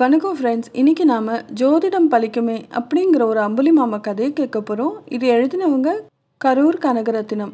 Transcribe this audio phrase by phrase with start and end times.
[0.00, 1.26] வணக்கம் ஃப்ரெண்ட்ஸ் இன்றைக்கி நாம்
[1.60, 5.90] ஜோதிடம் பலிக்குமே அப்படிங்கிற ஒரு அம்புலி மாமா கதையை கேட்க போகிறோம் இது எழுதினவங்க
[6.40, 7.52] கரூர் கனகரத்தினம்.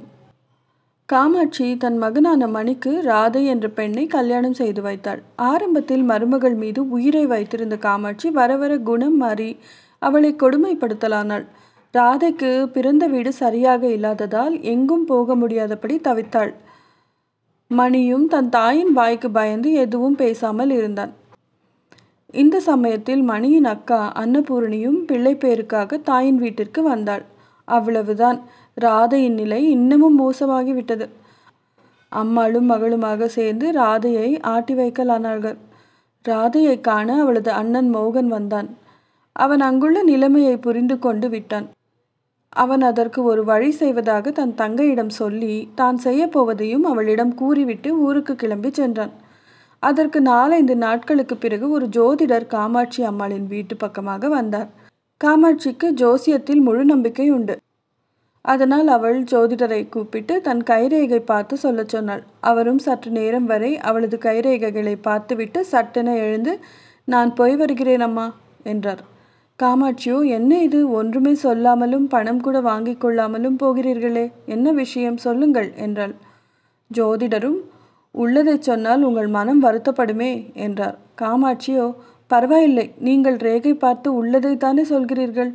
[1.09, 5.23] காமாட்சி தன் மகனான மணிக்கு ராதை என்ற பெண்ணை கல்யாணம் செய்து வைத்தாள்.
[5.51, 9.51] ஆரம்பத்தில் மருமகள் மீது உயிரை வைத்திருந்த காமாட்சி வர வர குணம் மாறி
[10.03, 11.47] அவளை கொடுமைப்படுத்தலானாள்.
[11.95, 16.55] ராதைக்கு பிறந்த வீடு சரியாக இல்லாததால் எங்கும் போக முடியாதபடி தவித்தாள்.
[17.71, 21.15] மணியும் தன் தாயின் வாய்க்கு பயந்து எதுவும் பேசாமல் இருந்தான்.
[22.43, 27.25] இந்த சமயத்தில் மணியின் அக்கா அன்னபூரணியும் பிள்ளை பேருக்காக தாயின் வீட்டிற்கு வந்தாள்.
[27.69, 28.39] அவ்வளவுதான்.
[28.81, 31.07] ராதையின் நிலை இன்னமும் மோசமாகிவிட்டது.
[32.13, 35.57] அம்மாளும் மகளுமாக சேர்ந்து ராதையை ஆட்டி வைக்கலானார்கள்.
[36.25, 38.69] ராதையை காண அவளது அண்ணன் மோகன் வந்தான்.
[39.37, 41.67] அவன் அங்குள்ள நிலைமையை புரிந்து கொண்டு விட்டான்.
[42.57, 49.13] அவன் அதற்கு ஒரு வழி செய்வதாக தன் தங்கையிடம் சொல்லி தான் செய்யப்போவதையும் அவளிடம் கூறிவிட்டு ஊருக்கு கிளம்பி சென்றான்.
[49.83, 54.69] அதற்கு நாலைந்து நாட்களுக்கு பிறகு ஒரு ஜோதிடர் காமாட்சி அம்மாளின் வீட்டு பக்கமாக வந்தார்.
[55.25, 57.59] காமாட்சிக்கு ஜோசியத்தில் முழு நம்பிக்கை உண்டு.
[58.41, 62.23] அதனால் அவள் ஜோதிடரை கூப்பிட்டு தன் கைரேகை பார்த்து சொல்லச் சொன்னாள்.
[62.41, 66.59] அவரும் சற்று நேரம் வரை அவளது கைரேகைகளை பார்த்துவிட்டு சட்டென எழுந்து
[67.05, 69.03] நான் போய் வருகிறேன் அம்மா என்றார்.
[69.63, 70.91] காமாட்சியோ என்ன இது?
[70.91, 74.33] ஒன்றுமே சொல்லாமலும் பணம் கூட வாங்கிக் கொள்ளாமலும் போகிறீர்களே.
[74.47, 75.17] என்ன விஷயம்?
[75.17, 76.15] சொல்லுங்கள் என்றாள்.
[76.95, 77.59] ஜோதிடரும்
[78.17, 80.97] உள்ளதை சொன்னால் உங்கள் மனம் வருத்தப்படுமே என்றார்.
[81.21, 81.87] காமாட்சியோ
[82.31, 85.51] பரவாயில்லை நீங்கள் ரேகை பார்த்து உள்ளதை தானே சொல்கிறீர்கள்?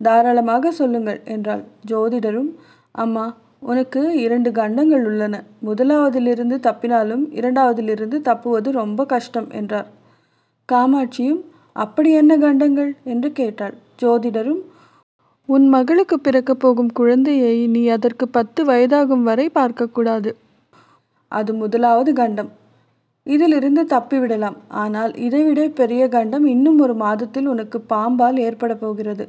[0.00, 1.62] தாராளமாக சொல்லுங்கள் என்றாள்.
[1.90, 2.50] ஜோதிடரும்
[2.94, 3.26] அம்மா
[3.62, 5.34] உனக்கு இரண்டு கண்டங்கள் உள்ளன.
[5.66, 9.88] முதலாவதிலிருந்து தப்பினாலும் இரண்டாவதிலிருந்து தப்புவது ரொம்ப கஷ்டம் என்றார்.
[10.68, 11.42] காமாட்சியும்
[11.76, 12.90] அப்படி என்ன கண்டங்கள்?
[13.04, 13.76] என்று கேட்டாள்.
[14.02, 14.62] ஜோதிடரும்
[15.48, 20.30] உன் மகளுக்கு பிறக்கப் போகும் குழந்தையை நீ அதற்கு பத்து வயதாகும் வரை பார்க்கக்கூடாது
[21.28, 22.50] அது முதலாவது கண்டம்.
[23.22, 24.56] இதிலிருந்து தப்பிவிடலாம்.
[24.68, 29.28] ஆனால் இதைவிட பெரிய கண்டம் இன்னும் ஒரு மாதத்தில் உனக்கு பாம்பால் ஏற்பட போகிறது.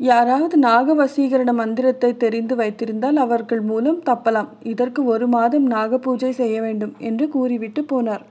[0.00, 4.48] யாராவது நாக வசீகரண மந்திரத்தை தெரிந்து வைத்திருந்தால் அவர்கள் மூலம் தப்பலாம்.
[4.62, 8.24] இதற்கு ஒரு மாதம் நாக பூஜை செய்ய வேண்டும் என்று கூறிவிட்டு போனார்.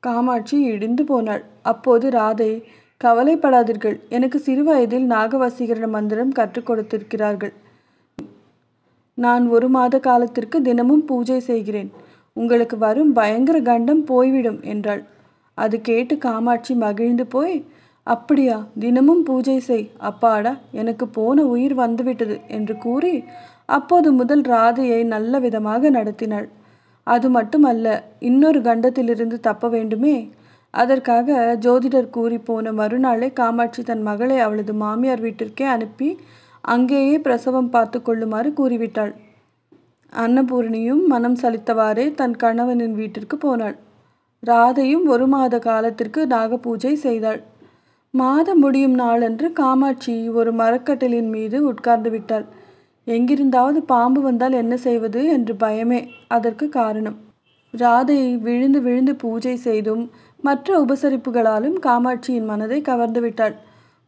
[0.00, 1.44] காமாட்சி இடிந்து போனாள்.
[1.62, 2.62] அப்போது ராதை
[3.04, 3.96] கவலைப்படாதீர்கள்.
[4.08, 7.52] எனக்கு சிறு வயதில் நாகவசீகரண மந்திரம் கற்றுக் கொடுத்திருக்கிறார்கள்.
[9.18, 11.90] நான் ஒரு மாத காலத்திற்கு தினமும் பூஜை செய்கிறேன்.
[12.36, 15.02] உங்களுக்கு வரும் பயங்கர கண்டம் போய்விடும் என்றாள்.
[15.58, 17.56] அது கேட்டு காமாட்சி மகிழ்ந்து போய்
[18.06, 23.14] அப்படியா தினமும் பூஜை செய் அப்பாடா எனக்கு போன உயிர் வந்துவிட்டது என்று கூறி
[23.76, 26.48] அப்போது முதல் ராதையை நல்ல விதமாக நடத்தினாள்.
[27.06, 27.86] அது மட்டுமல்ல
[28.28, 30.16] இன்னொரு கண்டத்திலிருந்து தப்ப வேண்டுமே.
[30.74, 36.08] அதற்காக ஜோதிடர் கூறி போன மறுநாளே காமாட்சி தன் மகளை அவளது மாமியார் வீட்டிற்கே அனுப்பி
[36.66, 39.12] அங்கேயே பிரசவம் பார்த்து கொள்ளுமாறு கூறிவிட்டாள்.
[40.12, 43.76] அன்னபூரணியும் மனம் சலித்தவாறே தன் கணவனின் வீட்டிற்கு போனாள்.
[44.42, 47.40] ராதையும் ஒரு மாத காலத்திற்கு நாகபூஜை செய்தாள்.
[48.10, 52.46] மாதம் முடியும் நாளன்று காமாட்சி ஒரு மரக்கட்டலின் மீது உட்கார்ந்து விட்டாள்.
[53.06, 57.18] எங்கிருந்தாவது பாம்பு வந்தால் என்ன செய்வது என்று பயமே அதற்கு காரணம்.
[57.74, 60.10] ராதையை விழுந்து விழுந்து பூஜை செய்தும்
[60.42, 63.54] மற்ற உபசரிப்புகளாலும் காமாட்சியின் மனதை கவர்ந்து விட்டாள்.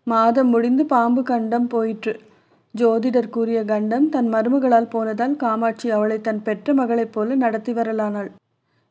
[0.07, 2.15] மாதம் முடிந்து பாம்பு கண்டம் போயிற்று.
[2.75, 8.31] ஜோதிடர் கூறிய கண்டம் தன் மருமகளால் போனதால் காமாட்சி அவளை தன் பெற்ற மகளைப் போல நடத்தி வரலானாள்.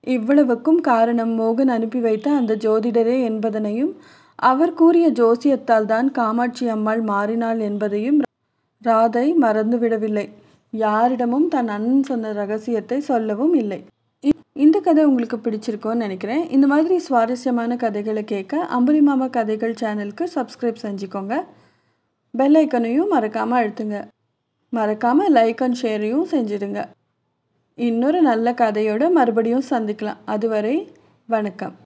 [0.08, 3.92] இவ்வளவுக்கும் காரணம் மோகன் அனுப்பி வைத்த அந்த ஜோதிடரே என்பதனையும்
[4.50, 8.20] அவர் கூறிய ஜோசியத்தால் தான் காமாட்சி அம்மாள் மாறினாள் என்பதையும்
[8.82, 10.26] ராதை மறந்துவிடவில்லை.
[10.74, 13.80] யாரிடமும் தன் அண்ணன் சொன்ன ரகசியத்தை சொல்லவும் இல்லை.
[14.66, 16.44] இந்த கதை உங்களுக்கு பிடிச்சிருக்கோன்னு நினைக்கிறேன்.
[16.50, 21.36] இந்த மாதிரி சுவாரஸ்யமான கதைகளை கேட்க அம்புலி மாமா கதைகள் சேனலுக்கு சப்ஸ்கிரைப் செஞ்சுக்கோங்க.
[22.38, 24.08] பெல் ஐக்கனையும் மறக்காமல் அழுத்துங்க.
[24.70, 26.86] மறக்காமல் லைக் அண்ட் ஷேரையும் செஞ்சிடுங்க.
[27.76, 30.22] இன்னொரு நல்ல கதையோடு மறுபடியும் சந்திக்கலாம்.
[30.26, 30.92] அதுவரை
[31.28, 31.78] வணக்கம்.